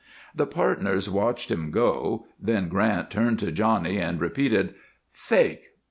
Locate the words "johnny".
3.51-3.99